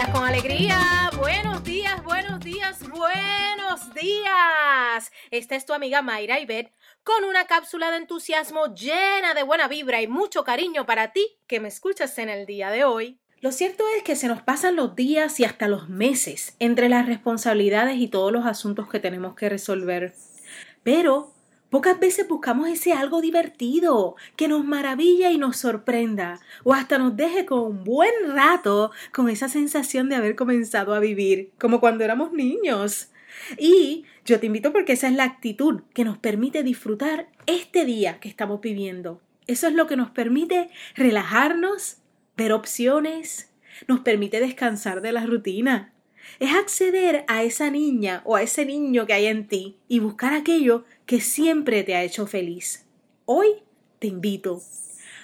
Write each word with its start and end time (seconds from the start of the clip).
días 0.00 0.14
con 0.14 0.24
alegría. 0.24 1.10
Buenos 1.18 1.62
días, 1.62 2.02
buenos 2.02 2.40
días, 2.40 2.88
buenos 2.88 3.92
días. 3.92 5.12
Esta 5.30 5.56
es 5.56 5.66
tu 5.66 5.74
amiga 5.74 6.00
Mayra 6.00 6.40
Ibet 6.40 6.72
con 7.04 7.24
una 7.24 7.46
cápsula 7.46 7.90
de 7.90 7.98
entusiasmo 7.98 8.74
llena 8.74 9.34
de 9.34 9.42
buena 9.42 9.68
vibra 9.68 10.00
y 10.00 10.06
mucho 10.06 10.42
cariño 10.42 10.86
para 10.86 11.12
ti 11.12 11.26
que 11.46 11.60
me 11.60 11.68
escuchas 11.68 12.16
en 12.16 12.30
el 12.30 12.46
día 12.46 12.70
de 12.70 12.84
hoy. 12.84 13.20
Lo 13.42 13.52
cierto 13.52 13.84
es 13.94 14.02
que 14.02 14.16
se 14.16 14.28
nos 14.28 14.40
pasan 14.40 14.74
los 14.74 14.96
días 14.96 15.38
y 15.38 15.44
hasta 15.44 15.68
los 15.68 15.90
meses 15.90 16.56
entre 16.60 16.88
las 16.88 17.04
responsabilidades 17.04 17.98
y 17.98 18.08
todos 18.08 18.32
los 18.32 18.46
asuntos 18.46 18.88
que 18.88 19.00
tenemos 19.00 19.34
que 19.34 19.50
resolver. 19.50 20.14
Pero 20.82 21.34
Pocas 21.70 22.00
veces 22.00 22.26
buscamos 22.26 22.68
ese 22.68 22.92
algo 22.92 23.20
divertido, 23.20 24.16
que 24.34 24.48
nos 24.48 24.64
maravilla 24.64 25.30
y 25.30 25.38
nos 25.38 25.56
sorprenda, 25.56 26.40
o 26.64 26.74
hasta 26.74 26.98
nos 26.98 27.16
deje 27.16 27.46
con 27.46 27.60
un 27.60 27.84
buen 27.84 28.12
rato 28.26 28.90
con 29.12 29.28
esa 29.28 29.48
sensación 29.48 30.08
de 30.08 30.16
haber 30.16 30.34
comenzado 30.34 30.94
a 30.94 30.98
vivir, 30.98 31.52
como 31.60 31.78
cuando 31.78 32.02
éramos 32.02 32.32
niños. 32.32 33.10
Y 33.56 34.04
yo 34.24 34.40
te 34.40 34.46
invito 34.46 34.72
porque 34.72 34.94
esa 34.94 35.06
es 35.06 35.14
la 35.14 35.22
actitud 35.22 35.82
que 35.94 36.04
nos 36.04 36.18
permite 36.18 36.64
disfrutar 36.64 37.28
este 37.46 37.84
día 37.84 38.18
que 38.18 38.28
estamos 38.28 38.60
viviendo. 38.60 39.20
Eso 39.46 39.68
es 39.68 39.74
lo 39.74 39.86
que 39.86 39.96
nos 39.96 40.10
permite 40.10 40.70
relajarnos, 40.96 41.98
ver 42.36 42.52
opciones, 42.52 43.52
nos 43.86 44.00
permite 44.00 44.40
descansar 44.40 45.02
de 45.02 45.12
la 45.12 45.24
rutina, 45.24 45.92
es 46.38 46.54
acceder 46.54 47.24
a 47.28 47.42
esa 47.42 47.70
niña 47.70 48.22
o 48.24 48.36
a 48.36 48.42
ese 48.42 48.64
niño 48.64 49.06
que 49.06 49.14
hay 49.14 49.26
en 49.26 49.46
ti 49.46 49.76
y 49.88 49.98
buscar 49.98 50.32
aquello 50.32 50.84
que 51.06 51.20
siempre 51.20 51.82
te 51.82 51.94
ha 51.94 52.02
hecho 52.02 52.26
feliz. 52.26 52.86
Hoy 53.24 53.48
te 53.98 54.06
invito 54.06 54.62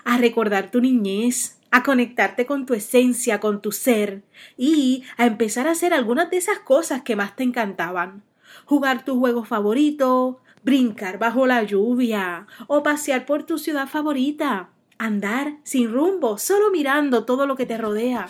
a 0.05 0.19
recordar 0.19 0.71
tu 0.71 0.81
niñez, 0.81 1.59
a 1.71 1.83
conectarte 1.83 2.47
con 2.47 2.67
tu 2.67 2.75
esencia, 2.75 3.41
con 3.41 3.61
tu 3.63 3.73
ser 3.73 4.23
y 4.57 5.05
a 5.17 5.27
empezar 5.27 5.69
a 5.69 5.73
hacer 5.73 5.93
algunas 5.93 6.31
de 6.31 6.39
esas 6.39 6.59
cosas 6.61 7.03
que 7.03 7.17
más 7.17 7.37
te 7.37 7.43
encantaban. 7.43 8.23
Jugar 8.65 9.05
tu 9.05 9.19
juego 9.19 9.45
favorito, 9.45 10.41
brincar 10.63 11.19
bajo 11.19 11.47
la 11.47 11.63
lluvia 11.63 12.47
o 12.67 12.83
pasear 12.83 13.27
por 13.27 13.45
tu 13.45 13.59
ciudad 13.59 13.89
favorita 13.89 14.71
andar 14.99 15.55
sin 15.63 15.93
rumbo, 15.93 16.39
solo 16.39 16.71
mirando 16.71 17.25
todo 17.25 17.47
lo 17.47 17.57
que 17.57 17.67
te 17.67 17.77
rodea, 17.77 18.29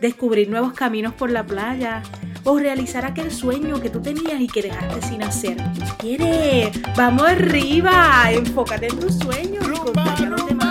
descubrir 0.00 0.48
nuevos 0.48 0.72
caminos 0.72 1.14
por 1.14 1.30
la 1.30 1.44
playa 1.44 2.02
o 2.44 2.58
realizar 2.58 3.04
aquel 3.04 3.32
sueño 3.32 3.80
que 3.80 3.90
tú 3.90 4.00
tenías 4.00 4.40
y 4.40 4.46
que 4.46 4.62
dejaste 4.62 5.02
sin 5.02 5.22
hacer. 5.22 5.56
¿Quieres? 5.98 6.70
Vamos 6.96 7.26
arriba, 7.26 8.30
enfócate 8.30 8.88
en 8.88 8.98
tus 8.98 9.14
sueños 9.14 9.64
y 9.66 10.63